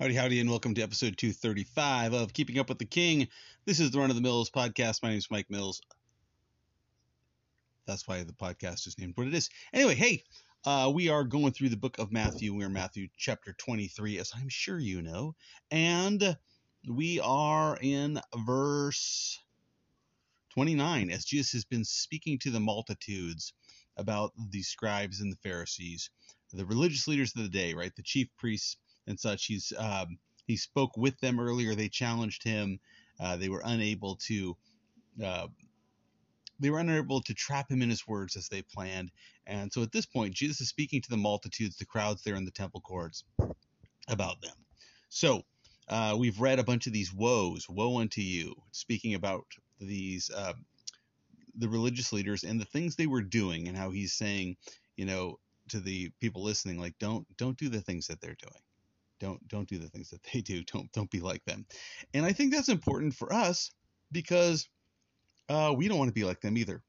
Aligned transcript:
Howdy, 0.00 0.14
howdy, 0.14 0.40
and 0.40 0.48
welcome 0.48 0.72
to 0.76 0.80
episode 0.80 1.18
235 1.18 2.14
of 2.14 2.32
Keeping 2.32 2.58
Up 2.58 2.70
with 2.70 2.78
the 2.78 2.86
King. 2.86 3.28
This 3.66 3.80
is 3.80 3.90
the 3.90 3.98
Run 3.98 4.08
of 4.08 4.16
the 4.16 4.22
Mills 4.22 4.48
podcast. 4.48 5.02
My 5.02 5.10
name 5.10 5.18
is 5.18 5.30
Mike 5.30 5.50
Mills. 5.50 5.82
That's 7.86 8.08
why 8.08 8.22
the 8.22 8.32
podcast 8.32 8.86
is 8.86 8.96
named 8.98 9.12
what 9.16 9.26
it 9.26 9.34
is. 9.34 9.50
Anyway, 9.74 9.94
hey, 9.94 10.24
uh, 10.64 10.90
we 10.94 11.10
are 11.10 11.22
going 11.22 11.52
through 11.52 11.68
the 11.68 11.76
book 11.76 11.98
of 11.98 12.12
Matthew. 12.12 12.54
We're 12.54 12.70
Matthew 12.70 13.08
chapter 13.18 13.52
23, 13.52 14.16
as 14.16 14.32
I'm 14.34 14.48
sure 14.48 14.78
you 14.78 15.02
know. 15.02 15.34
And 15.70 16.34
we 16.88 17.20
are 17.20 17.76
in 17.82 18.22
verse 18.46 19.38
29, 20.54 21.10
as 21.10 21.26
Jesus 21.26 21.52
has 21.52 21.66
been 21.66 21.84
speaking 21.84 22.38
to 22.38 22.50
the 22.50 22.58
multitudes 22.58 23.52
about 23.98 24.32
the 24.48 24.62
scribes 24.62 25.20
and 25.20 25.30
the 25.30 25.38
Pharisees, 25.42 26.08
the 26.54 26.64
religious 26.64 27.06
leaders 27.06 27.34
of 27.36 27.42
the 27.42 27.50
day, 27.50 27.74
right? 27.74 27.94
The 27.94 28.02
chief 28.02 28.28
priests 28.38 28.78
and 29.10 29.20
such. 29.20 29.46
He's 29.46 29.72
um, 29.76 30.18
he 30.46 30.56
spoke 30.56 30.96
with 30.96 31.18
them 31.20 31.38
earlier. 31.38 31.74
They 31.74 31.88
challenged 31.88 32.42
him. 32.42 32.80
Uh, 33.20 33.36
they 33.36 33.50
were 33.50 33.62
unable 33.64 34.16
to 34.26 34.56
uh, 35.22 35.48
they 36.58 36.70
were 36.70 36.78
unable 36.78 37.20
to 37.22 37.34
trap 37.34 37.70
him 37.70 37.82
in 37.82 37.90
his 37.90 38.06
words 38.06 38.36
as 38.36 38.48
they 38.48 38.62
planned. 38.62 39.10
And 39.46 39.72
so 39.72 39.82
at 39.82 39.92
this 39.92 40.06
point, 40.06 40.34
Jesus 40.34 40.60
is 40.60 40.68
speaking 40.68 41.00
to 41.02 41.10
the 41.10 41.16
multitudes, 41.16 41.76
the 41.76 41.86
crowds 41.86 42.22
there 42.22 42.34
in 42.36 42.44
the 42.44 42.50
temple 42.50 42.80
courts, 42.80 43.24
about 44.08 44.40
them. 44.42 44.56
So 45.08 45.42
uh, 45.88 46.16
we've 46.18 46.40
read 46.40 46.58
a 46.58 46.64
bunch 46.64 46.86
of 46.86 46.92
these 46.92 47.12
woes, 47.12 47.66
woe 47.68 47.98
unto 47.98 48.20
you, 48.20 48.54
speaking 48.72 49.14
about 49.14 49.46
these 49.80 50.30
uh, 50.30 50.52
the 51.56 51.68
religious 51.68 52.12
leaders 52.12 52.44
and 52.44 52.60
the 52.60 52.66
things 52.66 52.94
they 52.96 53.06
were 53.06 53.22
doing, 53.22 53.68
and 53.68 53.76
how 53.76 53.90
he's 53.90 54.12
saying, 54.12 54.56
you 54.96 55.04
know, 55.04 55.38
to 55.68 55.80
the 55.80 56.10
people 56.20 56.42
listening, 56.42 56.78
like 56.78 56.98
don't 56.98 57.26
don't 57.36 57.58
do 57.58 57.68
the 57.68 57.80
things 57.80 58.06
that 58.06 58.20
they're 58.20 58.36
doing 58.40 58.62
don't 59.20 59.46
don't 59.48 59.68
do 59.68 59.78
the 59.78 59.88
things 59.88 60.10
that 60.10 60.22
they 60.32 60.40
do. 60.40 60.64
Don't 60.64 60.90
don't 60.92 61.10
be 61.10 61.20
like 61.20 61.44
them. 61.44 61.66
And 62.12 62.26
I 62.26 62.32
think 62.32 62.52
that's 62.52 62.68
important 62.68 63.14
for 63.14 63.32
us 63.32 63.70
because 64.10 64.68
uh, 65.48 65.74
we 65.76 65.88
don't 65.88 65.98
want 65.98 66.08
to 66.08 66.14
be 66.14 66.24
like 66.24 66.40
them 66.40 66.56
either. 66.56 66.82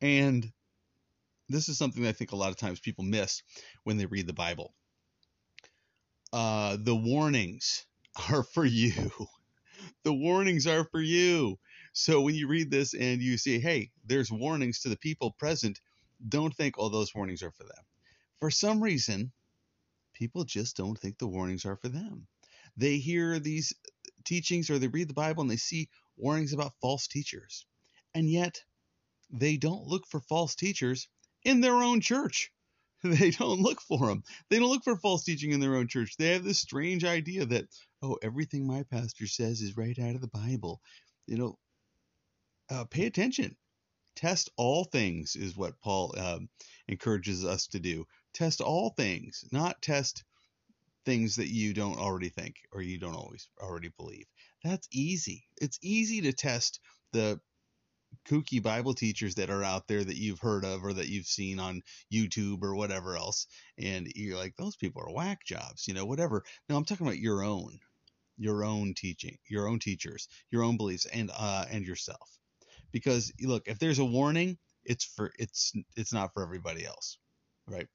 And 0.00 0.50
this 1.48 1.68
is 1.68 1.76
something 1.76 2.02
that 2.02 2.10
I 2.10 2.12
think 2.12 2.32
a 2.32 2.36
lot 2.36 2.50
of 2.50 2.56
times 2.56 2.80
people 2.80 3.04
miss 3.04 3.42
when 3.84 3.96
they 3.96 4.06
read 4.06 4.26
the 4.26 4.32
Bible. 4.32 4.74
Uh, 6.32 6.76
the 6.80 6.96
warnings 6.96 7.86
are 8.30 8.42
for 8.42 8.64
you. 8.64 9.10
The 10.04 10.14
warnings 10.14 10.66
are 10.66 10.84
for 10.84 11.00
you. 11.00 11.58
So 11.92 12.20
when 12.20 12.34
you 12.34 12.48
read 12.48 12.70
this 12.70 12.94
and 12.94 13.22
you 13.22 13.38
see, 13.38 13.60
hey, 13.60 13.90
there's 14.04 14.30
warnings 14.30 14.80
to 14.80 14.88
the 14.88 14.96
people 14.96 15.30
present, 15.32 15.78
don't 16.28 16.54
think, 16.54 16.74
oh, 16.78 16.88
those 16.88 17.14
warnings 17.14 17.42
are 17.42 17.52
for 17.52 17.64
them. 17.64 17.84
For 18.40 18.50
some 18.50 18.82
reason, 18.82 19.32
people 20.24 20.44
just 20.44 20.78
don't 20.78 20.98
think 20.98 21.18
the 21.18 21.28
warnings 21.28 21.66
are 21.66 21.76
for 21.76 21.90
them. 21.90 22.26
They 22.78 22.96
hear 22.96 23.38
these 23.38 23.74
teachings 24.24 24.70
or 24.70 24.78
they 24.78 24.88
read 24.88 25.08
the 25.08 25.12
Bible 25.12 25.42
and 25.42 25.50
they 25.50 25.58
see 25.58 25.90
warnings 26.16 26.54
about 26.54 26.72
false 26.80 27.08
teachers. 27.08 27.66
And 28.14 28.30
yet, 28.30 28.62
they 29.28 29.58
don't 29.58 29.86
look 29.86 30.06
for 30.06 30.20
false 30.20 30.54
teachers 30.54 31.08
in 31.42 31.60
their 31.60 31.74
own 31.74 32.00
church. 32.00 32.50
They 33.04 33.32
don't 33.32 33.60
look 33.60 33.82
for 33.82 34.06
them. 34.06 34.22
They 34.48 34.58
don't 34.58 34.70
look 34.70 34.82
for 34.82 34.96
false 34.96 35.24
teaching 35.24 35.50
in 35.50 35.60
their 35.60 35.76
own 35.76 35.88
church. 35.88 36.16
They 36.16 36.28
have 36.28 36.42
this 36.42 36.58
strange 36.58 37.04
idea 37.04 37.44
that, 37.44 37.66
oh, 38.00 38.16
everything 38.22 38.66
my 38.66 38.84
pastor 38.84 39.26
says 39.26 39.60
is 39.60 39.76
right 39.76 39.98
out 39.98 40.14
of 40.14 40.22
the 40.22 40.26
Bible. 40.28 40.80
You 41.26 41.36
know, 41.36 41.58
uh, 42.70 42.84
pay 42.84 43.04
attention. 43.04 43.56
Test 44.16 44.50
all 44.56 44.84
things 44.84 45.36
is 45.36 45.56
what 45.56 45.80
Paul 45.80 46.14
um, 46.18 46.48
encourages 46.88 47.44
us 47.44 47.66
to 47.68 47.80
do 47.80 48.06
test 48.32 48.60
all 48.60 48.90
things, 48.90 49.44
not 49.52 49.80
test 49.80 50.24
things 51.04 51.36
that 51.36 51.48
you 51.48 51.72
don't 51.74 51.98
already 51.98 52.28
think 52.28 52.56
or 52.72 52.82
you 52.82 52.98
don't 52.98 53.14
always 53.14 53.48
already 53.60 53.90
believe. 53.96 54.26
That's 54.62 54.88
easy. 54.90 55.46
It's 55.60 55.78
easy 55.82 56.22
to 56.22 56.32
test 56.32 56.80
the 57.12 57.40
kooky 58.26 58.62
Bible 58.62 58.94
teachers 58.94 59.34
that 59.36 59.50
are 59.50 59.62
out 59.62 59.86
there 59.86 60.02
that 60.02 60.16
you've 60.16 60.40
heard 60.40 60.64
of 60.64 60.84
or 60.84 60.92
that 60.92 61.08
you've 61.08 61.26
seen 61.26 61.58
on 61.58 61.82
YouTube 62.12 62.62
or 62.62 62.74
whatever 62.74 63.16
else. 63.16 63.46
And 63.78 64.10
you're 64.14 64.38
like, 64.38 64.56
those 64.56 64.76
people 64.76 65.02
are 65.02 65.12
whack 65.12 65.44
jobs, 65.44 65.86
you 65.86 65.94
know, 65.94 66.06
whatever. 66.06 66.44
No, 66.68 66.76
I'm 66.76 66.84
talking 66.84 67.06
about 67.06 67.18
your 67.18 67.42
own, 67.42 67.78
your 68.38 68.64
own 68.64 68.94
teaching, 68.94 69.36
your 69.48 69.68
own 69.68 69.78
teachers, 69.78 70.28
your 70.50 70.62
own 70.62 70.76
beliefs 70.76 71.06
and, 71.06 71.30
uh, 71.36 71.66
and 71.70 71.84
yourself. 71.84 72.38
Because 72.94 73.34
look, 73.42 73.68
if 73.68 73.78
there's 73.78 74.00
a 74.00 74.06
warning, 74.06 74.58
it's 74.86 75.04
for, 75.04 75.32
it's, 75.38 75.74
it's 75.98 76.14
not 76.14 76.32
for 76.34 76.44
everybody 76.44 76.86
else, 76.86 77.18
right? 77.68 77.88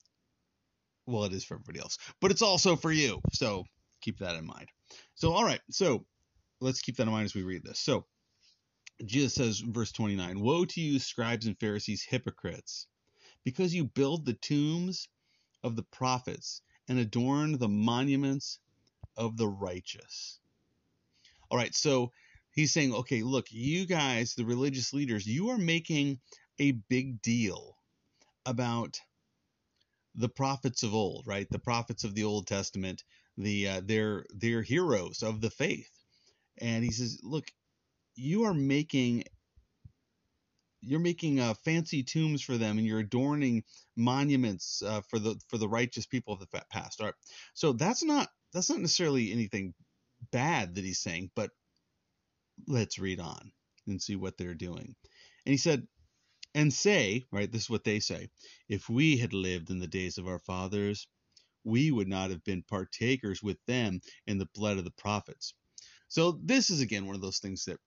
well, 1.10 1.26
it 1.26 1.34
is 1.34 1.44
for 1.44 1.56
everybody 1.56 1.80
else, 1.80 1.98
but 2.22 2.32
it's 2.32 2.42
also 2.42 2.76
for 2.76 2.92
you. 2.92 3.22
So 3.34 3.66
keep 4.02 4.20
that 4.20 4.36
in 4.36 4.46
mind. 4.46 4.70
So, 5.16 5.34
all 5.34 5.44
right. 5.44 5.62
So 5.72 6.06
let's 6.62 6.82
keep 6.82 6.98
that 6.98 7.04
in 7.08 7.12
mind 7.12 7.26
as 7.26 7.36
we 7.36 7.44
read 7.44 7.64
this. 7.64 7.80
So 7.80 8.06
Jesus 9.06 9.34
says, 9.34 9.60
verse 9.60 9.92
29 9.92 10.40
Woe 10.40 10.66
to 10.66 10.82
you, 10.82 11.00
scribes 11.00 11.48
and 11.48 11.60
Pharisees, 11.60 12.04
hypocrites, 12.04 12.88
because 13.44 13.74
you 13.74 13.86
build 13.86 14.26
the 14.26 14.34
tombs 14.34 15.10
of 15.64 15.76
the 15.76 15.84
prophets 15.84 16.62
and 16.88 17.00
adorn 17.00 17.58
the 17.58 17.70
monuments 17.70 18.60
of 19.18 19.38
the 19.38 19.48
righteous. 19.48 20.40
All 21.50 21.58
right. 21.58 21.74
So 21.74 22.12
he's 22.52 22.74
saying, 22.74 22.94
okay, 22.94 23.24
look, 23.24 23.48
you 23.52 23.86
guys, 23.86 24.34
the 24.36 24.46
religious 24.46 24.94
leaders, 24.94 25.26
you 25.26 25.50
are 25.50 25.58
making 25.58 26.20
a 26.60 26.72
big 26.90 27.22
deal 27.22 27.78
about 28.46 29.00
the 30.16 30.30
prophets 30.30 30.84
of 30.84 30.94
old, 30.94 31.26
right? 31.28 31.48
The 31.50 31.60
prophets 31.60 32.04
of 32.04 32.16
the 32.16 32.24
Old 32.24 32.48
Testament, 32.48 33.04
the 33.38 33.68
uh, 33.68 33.82
they're 33.84 34.26
they're 34.36 34.62
heroes 34.62 35.24
of 35.24 35.42
the 35.42 35.50
faith. 35.50 35.90
And 36.60 36.84
he 36.84 36.92
says, 36.92 37.20
look, 37.24 37.46
you 38.16 38.44
are 38.44 38.54
making 38.54 39.24
you're 40.82 41.00
making 41.00 41.40
uh, 41.40 41.54
fancy 41.66 42.04
tombs 42.04 42.42
for 42.42 42.58
them, 42.58 42.78
and 42.78 42.88
you're 42.88 43.00
adorning 43.00 43.64
monuments 43.96 44.82
uh, 44.86 45.02
for 45.10 45.20
the 45.20 45.36
for 45.50 45.58
the 45.58 45.70
righteous 45.70 46.06
people 46.06 46.34
of 46.34 46.40
the 46.40 46.64
past. 46.72 47.00
All 47.00 47.08
right, 47.08 47.16
so 47.54 47.74
that's 47.74 48.04
not 48.04 48.30
that's 48.54 48.70
not 48.70 48.80
necessarily 48.80 49.32
anything 49.32 49.74
bad 50.32 50.76
that 50.76 50.84
he's 50.84 51.00
saying, 51.00 51.32
but 51.36 51.52
let's 52.68 53.00
read 53.00 53.20
on 53.20 53.52
and 53.88 54.02
see 54.02 54.16
what 54.16 54.38
they're 54.38 54.54
doing. 54.54 54.96
And 55.46 55.52
he 55.54 55.58
said, 55.58 55.88
and 56.56 56.74
say, 56.74 57.26
right, 57.32 57.52
this 57.52 57.64
is 57.64 57.70
what 57.70 57.84
they 57.84 58.00
say, 58.00 58.30
if 58.68 58.90
we 58.90 59.18
had 59.18 59.34
lived 59.34 59.70
in 59.70 59.80
the 59.80 59.88
days 59.88 60.18
of 60.18 60.28
our 60.28 60.40
fathers, 60.40 61.08
we 61.64 61.92
would 61.92 62.08
not 62.08 62.32
have 62.32 62.44
been 62.44 62.64
partakers 62.64 63.44
with 63.44 63.58
them 63.68 64.00
in 64.26 64.38
the 64.38 64.50
blood 64.56 64.78
of 64.78 64.84
the 64.84 64.92
prophets. 64.92 65.54
So 66.08 66.40
this 66.44 66.70
is 66.70 66.82
again 66.82 67.06
one 67.06 67.16
of 67.16 67.22
those 67.22 67.40
things 67.40 67.66
that 67.66 67.78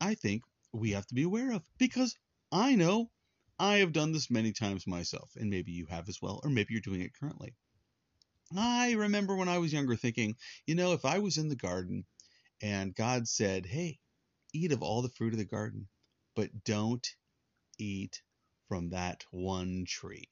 I 0.00 0.14
think 0.14 0.42
we 0.72 0.92
have 0.92 1.06
to 1.06 1.14
be 1.14 1.24
aware 1.24 1.52
of 1.52 1.62
because 1.78 2.14
I 2.52 2.76
know 2.76 3.10
I 3.58 3.78
have 3.78 3.92
done 3.92 4.12
this 4.12 4.30
many 4.30 4.52
times 4.52 4.86
myself, 4.86 5.30
and 5.36 5.50
maybe 5.50 5.72
you 5.72 5.86
have 5.86 6.08
as 6.08 6.20
well, 6.20 6.40
or 6.44 6.50
maybe 6.50 6.68
you're 6.70 6.80
doing 6.80 7.00
it 7.00 7.14
currently. 7.18 7.54
I 8.56 8.92
remember 8.92 9.34
when 9.36 9.48
I 9.48 9.58
was 9.58 9.72
younger 9.72 9.96
thinking, 9.96 10.36
you 10.66 10.74
know, 10.74 10.92
if 10.92 11.04
I 11.04 11.18
was 11.18 11.38
in 11.38 11.48
the 11.48 11.56
garden 11.56 12.04
and 12.62 12.94
God 12.94 13.26
said, 13.26 13.66
hey, 13.66 13.98
eat 14.54 14.72
of 14.72 14.82
all 14.82 15.02
the 15.02 15.10
fruit 15.10 15.34
of 15.34 15.38
the 15.38 15.44
garden, 15.44 15.88
but 16.34 16.64
don't 16.64 17.06
eat 17.78 18.22
from 18.68 18.90
that 18.90 19.24
one 19.30 19.84
tree. 19.86 20.28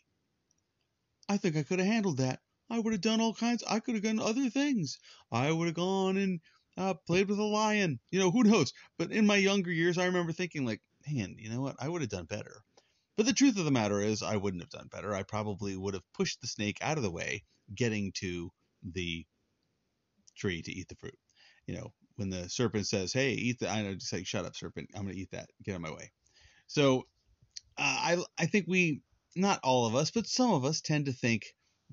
I 1.29 1.37
think 1.37 1.57
I 1.57 1.63
could 1.63 1.79
have 1.79 1.89
handled 1.89 2.19
that. 2.19 2.41
I 2.71 2.79
would 2.79 2.93
have 2.93 3.03
done 3.03 3.21
all 3.21 3.35
kinds. 3.35 3.63
I 3.69 3.81
could 3.81 3.95
have 3.95 4.05
done 4.05 4.21
other 4.21 4.49
things. 4.49 4.99
I 5.31 5.53
would 5.53 5.67
have 5.67 5.75
gone 5.75 6.17
and 6.17 6.41
uh, 6.77 6.95
played 7.07 7.29
with 7.29 7.39
a 7.39 7.45
lion. 7.45 8.01
You 8.11 8.21
know, 8.21 8.31
who 8.31 8.45
knows? 8.45 8.73
But 8.99 9.13
in 9.13 9.27
my 9.27 9.37
younger 9.37 9.71
years, 9.71 9.99
I 9.99 10.07
remember 10.07 10.33
thinking, 10.33 10.65
like, 10.65 10.81
man, 11.07 11.37
you 11.39 11.51
know 11.51 11.61
what? 11.61 11.77
I 11.79 11.89
would 11.89 12.01
have 12.01 12.11
done 12.11 12.25
better. 12.25 12.63
But 13.17 13.27
the 13.27 13.35
truth 13.35 13.59
of 13.59 13.67
the 13.67 13.71
matter 13.71 14.01
is, 14.01 14.23
I 14.23 14.37
wouldn't 14.37 14.63
have 14.63 14.71
done 14.71 14.89
better. 14.91 15.15
I 15.15 15.23
probably 15.23 15.77
would 15.77 15.95
have 15.95 16.13
pushed 16.15 16.41
the 16.41 16.47
snake 16.47 16.79
out 16.81 16.97
of 16.97 17.03
the 17.03 17.11
way, 17.11 17.45
getting 17.75 18.13
to 18.17 18.51
the 18.83 19.27
tree 20.37 20.63
to 20.63 20.73
eat 20.73 20.89
the 20.89 20.97
fruit. 20.97 21.19
You 21.67 21.75
know, 21.75 21.93
when 22.23 22.31
the 22.31 22.49
serpent 22.49 22.87
says, 22.87 23.13
"Hey, 23.13 23.33
eat 23.33 23.59
the," 23.59 23.69
I 23.69 23.83
know, 23.83 23.95
just 23.95 24.13
like, 24.13 24.27
"Shut 24.27 24.45
up, 24.45 24.55
serpent! 24.55 24.91
I'm 24.95 25.03
going 25.03 25.15
to 25.17 25.21
eat 25.21 25.33
that. 25.33 25.51
Get 25.65 25.73
out 25.73 25.77
of 25.77 25.83
my 25.83 25.91
way." 25.91 26.13
So 26.69 27.01
uh, 27.77 27.83
I 27.83 28.25
I 28.39 28.47
think 28.47 28.67
we 28.69 29.03
not 29.35 29.59
all 29.65 29.87
of 29.87 29.97
us, 29.97 30.13
but 30.13 30.29
some 30.29 30.53
of 30.53 30.65
us 30.65 30.81
tend 30.81 31.07
to 31.07 31.13
think 31.13 31.43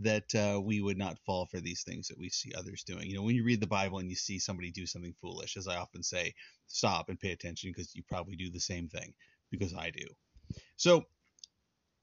that 0.01 0.35
uh, 0.35 0.61
we 0.61 0.81
would 0.81 0.97
not 0.97 1.17
fall 1.25 1.47
for 1.47 1.59
these 1.59 1.83
things 1.83 2.07
that 2.07 2.19
we 2.19 2.29
see 2.29 2.53
others 2.53 2.83
doing. 2.83 3.09
You 3.09 3.15
know, 3.15 3.23
when 3.23 3.35
you 3.35 3.43
read 3.43 3.59
the 3.59 3.67
Bible 3.67 3.97
and 3.97 4.09
you 4.09 4.15
see 4.15 4.39
somebody 4.39 4.71
do 4.71 4.85
something 4.85 5.15
foolish, 5.19 5.57
as 5.57 5.67
I 5.67 5.77
often 5.77 6.03
say, 6.03 6.33
stop 6.67 7.09
and 7.09 7.19
pay 7.19 7.31
attention 7.31 7.71
because 7.71 7.95
you 7.95 8.03
probably 8.07 8.35
do 8.35 8.51
the 8.51 8.59
same 8.59 8.87
thing 8.87 9.13
because 9.49 9.73
I 9.73 9.89
do. 9.89 10.05
So 10.77 11.05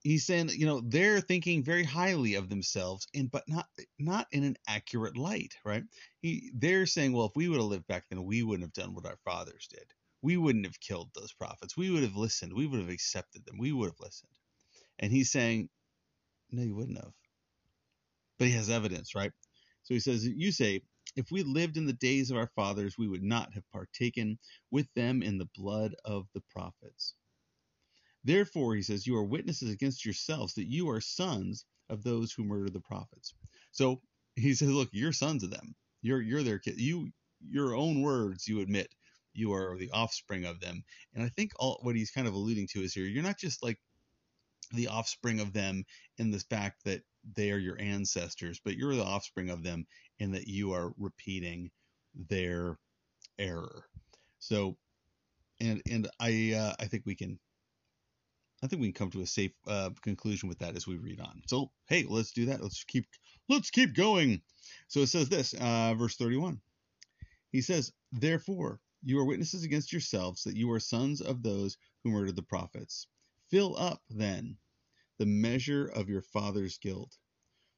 he's 0.07 0.25
saying, 0.25 0.49
you 0.55 0.65
know, 0.65 0.81
they're 0.85 1.21
thinking 1.21 1.63
very 1.63 1.83
highly 1.83 2.35
of 2.35 2.49
themselves, 2.49 3.07
and 3.15 3.31
but 3.31 3.43
not 3.47 3.67
not 3.99 4.27
in 4.31 4.43
an 4.43 4.57
accurate 4.67 5.17
light, 5.17 5.55
right? 5.65 5.83
He, 6.21 6.51
they're 6.55 6.87
saying, 6.87 7.13
well, 7.13 7.27
if 7.27 7.33
we 7.35 7.49
would 7.49 7.59
have 7.59 7.67
lived 7.67 7.87
back 7.87 8.05
then, 8.09 8.25
we 8.25 8.43
wouldn't 8.43 8.65
have 8.67 8.73
done 8.85 8.95
what 8.95 9.05
our 9.07 9.19
fathers 9.25 9.67
did 9.71 9.85
we 10.23 10.37
wouldn't 10.37 10.65
have 10.65 10.79
killed 10.81 11.09
those 11.15 11.33
prophets. 11.33 11.77
We 11.77 11.91
would 11.91 12.03
have 12.03 12.17
listened. 12.17 12.53
We 12.53 12.67
would 12.67 12.81
have 12.81 12.89
accepted 12.89 13.45
them. 13.45 13.57
We 13.59 13.71
would 13.71 13.87
have 13.87 14.01
listened. 14.01 14.31
And 14.99 15.11
he's 15.11 15.31
saying, 15.31 15.69
no, 16.51 16.63
you 16.63 16.75
wouldn't 16.75 16.97
have. 16.97 17.13
But 18.39 18.47
he 18.47 18.53
has 18.53 18.69
evidence, 18.69 19.15
right? 19.15 19.31
So 19.83 19.93
he 19.93 19.99
says, 19.99 20.27
You 20.27 20.51
say, 20.51 20.81
if 21.15 21.27
we 21.31 21.43
lived 21.43 21.77
in 21.77 21.87
the 21.87 21.93
days 21.93 22.31
of 22.31 22.37
our 22.37 22.51
fathers, 22.55 22.95
we 22.97 23.07
would 23.09 23.23
not 23.23 23.53
have 23.53 23.63
partaken 23.71 24.39
with 24.71 24.87
them 24.95 25.23
in 25.23 25.39
the 25.39 25.49
blood 25.55 25.95
of 26.05 26.27
the 26.35 26.43
prophets. 26.51 27.15
Therefore, 28.27 28.75
he 28.75 28.81
says, 28.81 29.07
you 29.07 29.15
are 29.15 29.23
witnesses 29.23 29.71
against 29.71 30.03
yourselves 30.03 30.55
that 30.55 30.69
you 30.69 30.89
are 30.89 30.99
sons 30.99 31.63
of 31.89 32.03
those 32.03 32.33
who 32.33 32.43
murdered 32.43 32.73
the 32.73 32.81
prophets. 32.81 33.33
So 33.71 34.01
he 34.35 34.53
says, 34.53 34.69
look, 34.69 34.89
you're 34.91 35.13
sons 35.13 35.43
of 35.43 35.49
them. 35.49 35.75
You're 36.01 36.21
you're 36.21 36.43
their 36.43 36.59
kid. 36.59 36.77
You 36.77 37.09
your 37.39 37.73
own 37.73 38.01
words, 38.01 38.45
you 38.45 38.59
admit 38.59 38.93
you 39.33 39.53
are 39.53 39.77
the 39.77 39.91
offspring 39.91 40.43
of 40.43 40.59
them. 40.59 40.83
And 41.15 41.23
I 41.23 41.29
think 41.29 41.53
all 41.57 41.79
what 41.83 41.95
he's 41.95 42.11
kind 42.11 42.27
of 42.27 42.33
alluding 42.33 42.67
to 42.73 42.81
is 42.81 42.93
here, 42.93 43.05
you're 43.05 43.23
not 43.23 43.39
just 43.39 43.63
like 43.63 43.79
the 44.73 44.89
offspring 44.89 45.39
of 45.39 45.53
them 45.53 45.85
in 46.17 46.29
the 46.29 46.39
fact 46.39 46.83
that 46.83 47.03
they 47.33 47.51
are 47.51 47.57
your 47.57 47.79
ancestors, 47.79 48.59
but 48.61 48.75
you're 48.75 48.95
the 48.95 49.05
offspring 49.05 49.49
of 49.49 49.63
them 49.63 49.87
in 50.19 50.33
that 50.33 50.47
you 50.47 50.73
are 50.73 50.91
repeating 50.97 51.71
their 52.29 52.77
error. 53.39 53.85
So, 54.39 54.75
and 55.61 55.81
and 55.89 56.09
I 56.19 56.53
uh, 56.53 56.73
I 56.77 56.87
think 56.87 57.03
we 57.05 57.15
can 57.15 57.39
I 58.63 58.67
think 58.67 58.81
we 58.81 58.91
can 58.91 59.05
come 59.05 59.11
to 59.11 59.21
a 59.21 59.27
safe 59.27 59.51
uh, 59.67 59.91
conclusion 60.01 60.49
with 60.49 60.59
that 60.59 60.75
as 60.75 60.87
we 60.87 60.97
read 60.97 61.19
on. 61.19 61.41
So 61.47 61.71
hey, 61.87 62.05
let's 62.07 62.31
do 62.31 62.47
that. 62.47 62.61
Let's 62.61 62.83
keep 62.83 63.05
let's 63.49 63.69
keep 63.69 63.95
going. 63.95 64.41
So 64.87 65.01
it 65.01 65.07
says 65.07 65.29
this, 65.29 65.53
uh, 65.53 65.93
verse 65.95 66.15
31. 66.15 66.59
He 67.51 67.61
says, 67.61 67.93
Therefore, 68.11 68.81
you 69.03 69.19
are 69.19 69.25
witnesses 69.25 69.63
against 69.63 69.93
yourselves 69.93 70.43
that 70.43 70.57
you 70.57 70.71
are 70.71 70.79
sons 70.79 71.21
of 71.21 71.43
those 71.43 71.77
who 72.03 72.11
murdered 72.11 72.35
the 72.35 72.43
prophets. 72.43 73.07
Fill 73.49 73.77
up, 73.77 74.03
then, 74.09 74.57
the 75.17 75.25
measure 75.25 75.85
of 75.87 76.09
your 76.09 76.21
father's 76.21 76.77
guilt. 76.77 77.17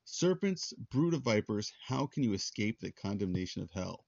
Serpents, 0.06 0.74
brood 0.90 1.14
of 1.14 1.22
vipers, 1.22 1.72
how 1.86 2.08
can 2.08 2.24
you 2.24 2.34
escape 2.34 2.80
the 2.80 2.92
condemnation 2.92 3.62
of 3.62 3.70
hell? 3.72 4.06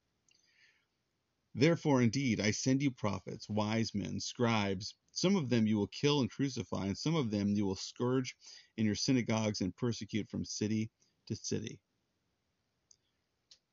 Therefore, 1.56 2.02
indeed, 2.02 2.40
I 2.40 2.52
send 2.52 2.82
you 2.82 2.92
prophets, 2.92 3.50
wise 3.50 3.94
men, 3.94 4.20
scribes. 4.20 4.96
Some 5.12 5.36
of 5.36 5.50
them 5.50 5.68
you 5.68 5.78
will 5.78 5.88
kill 5.88 6.22
and 6.22 6.30
crucify, 6.30 6.86
and 6.86 6.98
some 6.98 7.16
of 7.16 7.32
them 7.32 7.50
you 7.50 7.66
will 7.66 7.76
scourge 7.76 8.36
in 8.78 8.86
your 8.86 8.96
synagogues 8.96 9.62
and 9.62 9.76
persecute 9.76 10.30
from 10.30 10.46
city 10.46 10.90
to 11.28 11.36
city 11.36 11.80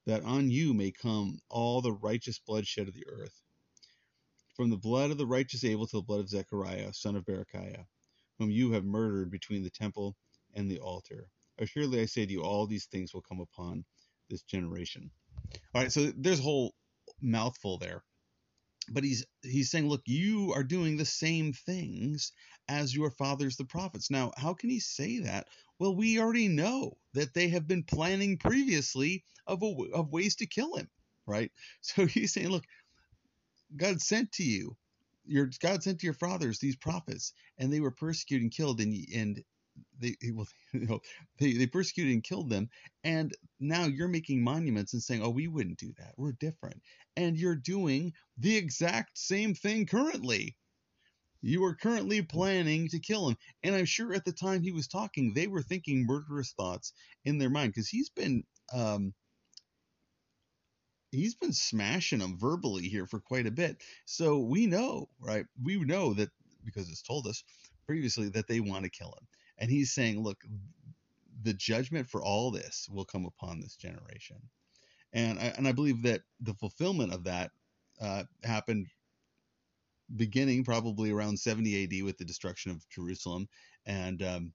that 0.09 0.25
on 0.25 0.51
you 0.51 0.73
may 0.73 0.91
come 0.91 1.39
all 1.51 1.83
the 1.83 1.93
righteous 1.93 2.39
bloodshed 2.39 2.89
of 2.89 2.95
the 2.95 3.07
earth, 3.07 3.43
from 4.57 4.71
the 4.71 4.77
blood 4.77 5.11
of 5.11 5.19
the 5.19 5.27
righteous 5.27 5.65
Abel 5.65 5.87
to 5.87 5.99
the 5.99 6.03
blood 6.03 6.21
of 6.21 6.31
Zechariah, 6.31 6.95
son 6.95 7.15
of 7.15 7.27
Berechiah, 7.27 7.85
whom 8.39 8.51
you 8.51 8.73
have 8.73 8.85
murdered 8.85 9.31
between 9.31 9.63
the 9.63 9.71
temple 9.71 10.17
and 10.55 10.71
the 10.71 10.79
altar. 10.81 11.29
Assuredly, 11.59 12.01
I 12.01 12.07
say 12.07 12.25
to 12.25 12.33
you, 12.33 12.43
all 12.43 12.67
these 12.67 12.87
things 12.87 13.13
will 13.13 13.21
come 13.21 13.41
upon 13.41 13.85
this 14.31 14.43
generation. 14.43 15.11
All 15.75 15.83
right, 15.83 15.93
so 15.93 16.11
there's 16.17 16.41
a 16.41 16.43
whole 16.43 16.75
mouthful 17.21 17.79
there. 17.79 18.05
But 18.91 19.05
he's 19.05 19.25
he's 19.43 19.71
saying 19.71 19.89
look 19.89 20.03
you 20.07 20.53
are 20.55 20.65
doing 20.65 20.97
the 20.97 21.05
same 21.07 21.53
things 21.53 22.33
as 22.69 22.95
your 22.95 23.11
fathers 23.11 23.57
the 23.57 23.65
prophets. 23.65 24.11
Now 24.11 24.33
how 24.37 24.55
can 24.55 24.71
he 24.71 24.81
say 24.81 25.21
that? 25.21 25.49
Well 25.79 25.95
we 25.95 26.19
already 26.21 26.49
know 26.49 26.99
that 27.15 27.35
they 27.35 27.49
have 27.49 27.67
been 27.69 27.85
planning 27.85 28.39
previously 28.39 29.25
of, 29.47 29.63
a, 29.63 29.75
of 29.95 30.11
ways 30.13 30.37
to 30.37 30.47
kill 30.47 30.77
him 30.77 30.89
right? 31.27 31.53
So 31.83 32.07
he's 32.07 32.33
saying 32.33 32.49
look 32.49 32.65
god 33.77 34.01
sent 34.01 34.33
to 34.33 34.43
you 34.43 34.77
your 35.27 35.51
god 35.61 35.83
sent 35.83 36.01
to 36.01 36.07
your 36.07 36.15
fathers 36.15 36.59
these 36.59 36.77
prophets 36.77 37.33
and 37.59 37.73
they 37.73 37.81
were 37.81 37.91
persecuted 37.91 38.43
and 38.43 38.53
killed 38.53 38.81
and 38.81 38.95
and 39.15 39.45
they 39.99 40.17
well, 40.33 40.49
you 40.73 40.87
know, 40.87 41.01
they, 41.39 41.53
they 41.55 41.67
persecuted 41.67 42.13
and 42.13 42.25
killed 42.25 42.51
them 42.51 42.69
and 43.05 43.35
now 43.61 43.87
you're 43.87 44.09
making 44.09 44.43
monuments 44.43 44.93
and 44.93 45.03
saying 45.03 45.23
oh 45.23 45.31
we 45.31 45.49
wouldn't 45.49 45.79
do 45.79 45.93
that. 45.99 46.15
We're 46.17 46.33
different. 46.33 46.83
And 47.17 47.37
you're 47.37 47.57
doing 47.57 48.13
the 48.37 48.57
exact 48.57 49.19
same 49.19 49.55
thing 49.55 49.87
currently. 49.87 50.57
You 51.41 51.65
are 51.65 51.75
currently 51.75 52.23
planning 52.23 52.89
to 52.89 52.99
kill 52.99 53.29
him. 53.29 53.37
And 53.63 53.75
i'm 53.75 53.85
sure 53.87 54.15
at 54.15 54.25
the 54.25 54.33
time 54.33 54.63
he 54.63 54.73
was 54.73 54.89
talking 54.89 55.35
they 55.35 55.47
were 55.47 55.63
thinking 55.63 56.07
murderous 56.07 56.53
thoughts 56.53 56.93
in 57.25 57.39
their 57.39 57.51
mind 57.51 57.73
because 57.73 57.89
he's 57.89 58.11
been 58.11 58.45
um 58.73 59.15
he's 61.11 61.35
been 61.35 61.53
smashing 61.53 62.19
them 62.19 62.39
verbally 62.39 62.89
here 62.89 63.07
for 63.07 63.21
quite 63.21 63.47
a 63.47 63.51
bit. 63.51 63.83
So 64.05 64.39
we 64.41 64.67
know 64.67 65.09
right? 65.21 65.47
We 65.63 65.79
know 65.79 66.15
that 66.15 66.31
because 66.65 66.89
it's 66.91 67.03
told 67.03 67.27
us 67.27 67.45
previously 67.87 68.29
that 68.31 68.49
they 68.49 68.61
want 68.61 68.85
to 68.85 68.91
kill 68.91 69.09
him 69.19 69.27
and 69.59 69.71
he's 69.71 69.93
saying, 69.93 70.23
look, 70.23 70.39
the 71.43 71.55
judgment 71.55 72.09
for 72.09 72.23
all 72.23 72.51
this 72.51 72.89
will 72.91 73.05
come 73.05 73.27
upon 73.27 73.61
this 73.61 73.77
generation. 73.77 74.39
And 75.13 75.39
I, 75.39 75.55
and 75.57 75.67
I 75.67 75.73
believe 75.73 76.03
that 76.03 76.23
the 76.41 76.55
fulfillment 76.55 77.13
of 77.13 77.25
that 77.25 77.51
uh, 78.01 78.25
happened 78.45 78.87
beginning 80.15 80.65
probably 80.65 81.11
around 81.11 81.39
70 81.39 81.85
AD 81.85 82.05
with 82.05 82.19
the 82.19 82.25
destruction 82.25 82.71
of 82.71 82.89
Jerusalem 82.91 83.49
and 83.87 84.23
um, 84.23 84.53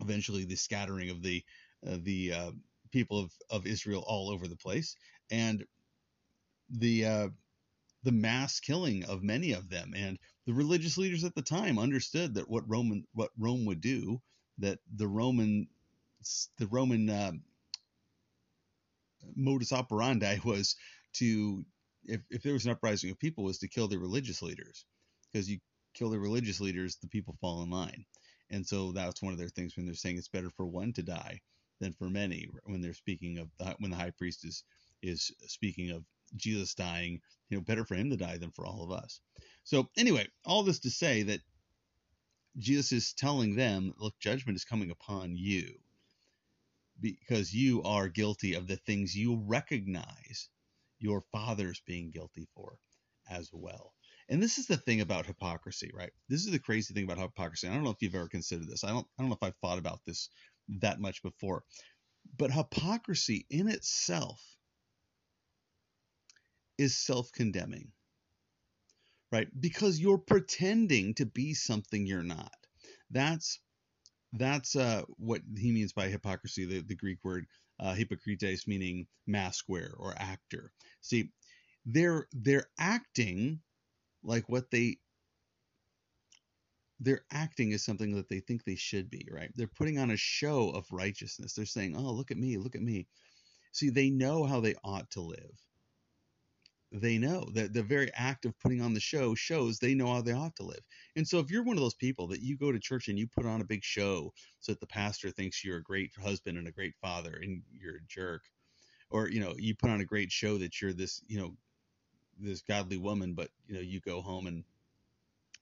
eventually 0.00 0.44
the 0.44 0.56
scattering 0.56 1.10
of 1.10 1.22
the 1.22 1.42
uh, 1.86 1.98
the 2.02 2.32
uh, 2.32 2.50
people 2.92 3.18
of, 3.18 3.32
of 3.50 3.66
Israel 3.66 4.04
all 4.06 4.30
over 4.30 4.48
the 4.48 4.56
place 4.56 4.96
and 5.30 5.64
the 6.70 7.04
uh, 7.04 7.28
the 8.04 8.12
mass 8.12 8.60
killing 8.60 9.04
of 9.04 9.22
many 9.22 9.52
of 9.52 9.68
them 9.68 9.92
and 9.96 10.18
the 10.46 10.54
religious 10.54 10.98
leaders 10.98 11.24
at 11.24 11.34
the 11.34 11.42
time 11.42 11.78
understood 11.78 12.34
that 12.34 12.48
what 12.48 12.68
Roman 12.68 13.04
what 13.12 13.30
Rome 13.38 13.64
would 13.66 13.80
do, 13.80 14.20
that 14.58 14.78
the 14.94 15.08
Roman 15.08 15.68
the 16.58 16.66
Roman 16.66 17.10
uh, 17.10 17.32
modus 19.36 19.72
operandi 19.72 20.38
was 20.44 20.76
to 21.14 21.64
if, 22.04 22.20
if 22.30 22.42
there 22.42 22.52
was 22.52 22.66
an 22.66 22.72
uprising 22.72 23.10
of 23.10 23.18
people 23.18 23.44
was 23.44 23.58
to 23.58 23.68
kill 23.68 23.88
the 23.88 23.98
religious 23.98 24.42
leaders. 24.42 24.84
Because 25.32 25.48
you 25.50 25.58
kill 25.94 26.10
the 26.10 26.18
religious 26.18 26.60
leaders 26.60 26.96
the 26.96 27.08
people 27.08 27.36
fall 27.40 27.62
in 27.62 27.70
line. 27.70 28.04
And 28.50 28.66
so 28.66 28.92
that's 28.92 29.22
one 29.22 29.32
of 29.32 29.38
their 29.38 29.48
things 29.48 29.76
when 29.76 29.86
they're 29.86 29.94
saying 29.94 30.18
it's 30.18 30.28
better 30.28 30.50
for 30.50 30.66
one 30.66 30.92
to 30.94 31.02
die 31.02 31.40
than 31.80 31.92
for 31.92 32.08
many 32.08 32.48
when 32.64 32.80
they're 32.80 32.94
speaking 32.94 33.38
of 33.38 33.48
the, 33.58 33.74
when 33.78 33.90
the 33.90 33.96
high 33.96 34.10
priest 34.10 34.44
is 34.44 34.64
is 35.02 35.32
speaking 35.46 35.90
of 35.90 36.04
Jesus 36.36 36.74
dying 36.74 37.20
you 37.48 37.56
know 37.56 37.62
better 37.62 37.84
for 37.84 37.94
him 37.94 38.10
to 38.10 38.16
die 38.16 38.38
than 38.38 38.50
for 38.50 38.64
all 38.64 38.82
of 38.82 38.90
us 38.92 39.20
so, 39.64 39.88
anyway, 39.96 40.28
all 40.44 40.62
this 40.62 40.80
to 40.80 40.90
say 40.90 41.22
that 41.24 41.40
Jesus 42.58 42.92
is 42.92 43.14
telling 43.14 43.56
them, 43.56 43.94
look, 43.98 44.14
judgment 44.20 44.56
is 44.56 44.64
coming 44.64 44.90
upon 44.90 45.36
you 45.36 45.74
because 47.00 47.52
you 47.52 47.82
are 47.82 48.08
guilty 48.08 48.54
of 48.54 48.66
the 48.66 48.76
things 48.76 49.16
you 49.16 49.42
recognize 49.46 50.48
your 50.98 51.22
fathers 51.32 51.82
being 51.86 52.10
guilty 52.10 52.46
for 52.54 52.78
as 53.28 53.50
well. 53.52 53.94
And 54.28 54.42
this 54.42 54.58
is 54.58 54.66
the 54.66 54.76
thing 54.76 55.00
about 55.00 55.26
hypocrisy, 55.26 55.90
right? 55.94 56.12
This 56.28 56.44
is 56.44 56.52
the 56.52 56.58
crazy 56.58 56.94
thing 56.94 57.04
about 57.04 57.18
hypocrisy. 57.18 57.66
I 57.68 57.74
don't 57.74 57.84
know 57.84 57.90
if 57.90 58.00
you've 58.00 58.14
ever 58.14 58.28
considered 58.28 58.68
this. 58.68 58.84
I 58.84 58.90
don't 58.90 59.06
I 59.18 59.22
don't 59.22 59.30
know 59.30 59.36
if 59.36 59.42
I've 59.42 59.56
thought 59.56 59.78
about 59.78 60.00
this 60.06 60.28
that 60.80 61.00
much 61.00 61.22
before. 61.22 61.64
But 62.36 62.52
hypocrisy 62.52 63.46
in 63.50 63.68
itself 63.68 64.42
is 66.78 66.96
self-condemning 66.96 67.92
right? 69.32 69.48
Because 69.58 70.00
you're 70.00 70.18
pretending 70.18 71.14
to 71.14 71.26
be 71.26 71.54
something 71.54 72.06
you're 72.06 72.22
not. 72.22 72.54
That's 73.10 73.60
that's 74.32 74.74
uh, 74.76 75.02
what 75.16 75.42
he 75.56 75.70
means 75.72 75.92
by 75.92 76.08
hypocrisy, 76.08 76.64
the, 76.64 76.80
the 76.80 76.96
Greek 76.96 77.18
word 77.24 77.46
uh, 77.80 77.94
hypokrites, 77.94 78.66
meaning 78.66 79.06
mask 79.26 79.66
wearer 79.68 79.94
or 79.98 80.14
actor. 80.16 80.72
See, 81.00 81.30
they're 81.86 82.26
they're 82.32 82.68
acting 82.78 83.60
like 84.22 84.48
what 84.48 84.70
they 84.70 84.98
they're 87.00 87.24
acting 87.30 87.72
as 87.72 87.84
something 87.84 88.14
that 88.14 88.28
they 88.28 88.40
think 88.40 88.64
they 88.64 88.76
should 88.76 89.10
be, 89.10 89.28
right? 89.30 89.50
They're 89.56 89.66
putting 89.66 89.98
on 89.98 90.10
a 90.10 90.16
show 90.16 90.70
of 90.70 90.86
righteousness. 90.90 91.54
They're 91.54 91.66
saying, 91.66 91.96
"Oh, 91.96 92.12
look 92.12 92.30
at 92.30 92.38
me, 92.38 92.56
look 92.56 92.74
at 92.76 92.82
me." 92.82 93.06
See, 93.72 93.90
they 93.90 94.10
know 94.10 94.44
how 94.44 94.60
they 94.60 94.74
ought 94.84 95.10
to 95.12 95.20
live 95.20 95.60
they 96.94 97.18
know 97.18 97.44
that 97.54 97.72
the 97.72 97.82
very 97.82 98.10
act 98.14 98.44
of 98.44 98.58
putting 98.60 98.80
on 98.80 98.94
the 98.94 99.00
show 99.00 99.34
shows 99.34 99.78
they 99.78 99.94
know 99.94 100.06
how 100.06 100.22
they 100.22 100.32
ought 100.32 100.54
to 100.56 100.62
live. 100.62 100.82
And 101.16 101.26
so 101.26 101.40
if 101.40 101.50
you're 101.50 101.64
one 101.64 101.76
of 101.76 101.82
those 101.82 101.94
people 101.94 102.28
that 102.28 102.40
you 102.40 102.56
go 102.56 102.70
to 102.70 102.78
church 102.78 103.08
and 103.08 103.18
you 103.18 103.26
put 103.26 103.46
on 103.46 103.60
a 103.60 103.64
big 103.64 103.82
show 103.82 104.32
so 104.60 104.72
that 104.72 104.80
the 104.80 104.86
pastor 104.86 105.30
thinks 105.30 105.64
you're 105.64 105.78
a 105.78 105.82
great 105.82 106.12
husband 106.22 106.56
and 106.56 106.68
a 106.68 106.72
great 106.72 106.94
father 107.02 107.38
and 107.42 107.62
you're 107.72 107.96
a 107.96 108.06
jerk, 108.08 108.42
or 109.10 109.28
you 109.28 109.40
know, 109.40 109.54
you 109.58 109.74
put 109.74 109.90
on 109.90 110.00
a 110.00 110.04
great 110.04 110.30
show 110.30 110.56
that 110.58 110.80
you're 110.80 110.92
this, 110.92 111.20
you 111.26 111.38
know, 111.38 111.56
this 112.38 112.62
godly 112.62 112.96
woman, 112.96 113.34
but 113.34 113.48
you 113.66 113.74
know, 113.74 113.80
you 113.80 114.00
go 114.00 114.20
home 114.20 114.46
and 114.46 114.64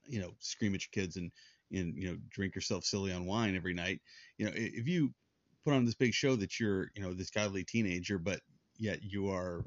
you 0.07 0.21
know, 0.21 0.35
scream 0.41 0.75
at 0.75 0.83
your 0.83 1.03
kids 1.03 1.17
and 1.17 1.33
and 1.73 1.97
you 1.97 2.11
know, 2.11 2.19
drink 2.29 2.55
yourself 2.55 2.85
silly 2.85 3.11
on 3.11 3.25
wine 3.25 3.57
every 3.57 3.73
night. 3.73 4.03
You 4.37 4.47
know, 4.47 4.53
if 4.55 4.87
you 4.87 5.15
put 5.65 5.73
on 5.73 5.87
this 5.87 5.95
big 5.95 6.13
show 6.13 6.37
that 6.37 6.61
you're, 6.61 6.91
you 6.95 7.03
know, 7.03 7.15
this 7.15 7.31
godly 7.31 7.65
teenager, 7.65 8.19
but 8.19 8.41
yet 8.77 9.03
you 9.03 9.31
are 9.31 9.63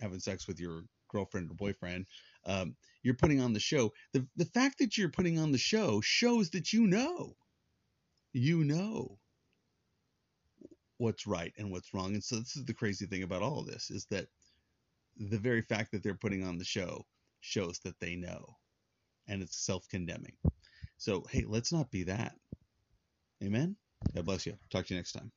having 0.00 0.20
sex 0.20 0.46
with 0.46 0.60
your 0.60 0.84
girlfriend 1.10 1.50
or 1.50 1.54
boyfriend, 1.54 2.06
um, 2.46 2.74
you're 3.02 3.14
putting 3.14 3.40
on 3.40 3.52
the 3.52 3.60
show. 3.60 3.92
The 4.12 4.26
the 4.36 4.44
fact 4.46 4.78
that 4.78 4.96
you're 4.96 5.10
putting 5.10 5.38
on 5.38 5.52
the 5.52 5.58
show 5.58 6.00
shows 6.00 6.50
that 6.50 6.72
you 6.72 6.86
know, 6.86 7.36
you 8.32 8.64
know 8.64 9.18
what's 10.98 11.26
right 11.26 11.52
and 11.56 11.70
what's 11.70 11.94
wrong. 11.94 12.12
And 12.14 12.22
so 12.22 12.36
this 12.36 12.56
is 12.56 12.64
the 12.64 12.74
crazy 12.74 13.06
thing 13.06 13.22
about 13.22 13.42
all 13.42 13.60
of 13.60 13.66
this 13.66 13.90
is 13.90 14.06
that 14.10 14.26
the 15.16 15.38
very 15.38 15.62
fact 15.62 15.92
that 15.92 16.02
they're 16.02 16.14
putting 16.14 16.44
on 16.44 16.58
the 16.58 16.64
show 16.64 17.06
shows 17.40 17.80
that 17.84 17.98
they 18.00 18.16
know 18.16 18.56
and 19.26 19.42
it's 19.42 19.64
self-condemning. 19.64 20.36
So, 20.98 21.24
hey, 21.30 21.44
let's 21.46 21.72
not 21.72 21.90
be 21.90 22.04
that. 22.04 22.34
Amen. 23.42 23.76
God 24.14 24.26
bless 24.26 24.46
you. 24.46 24.54
Talk 24.70 24.86
to 24.86 24.94
you 24.94 24.98
next 24.98 25.12
time. 25.12 25.32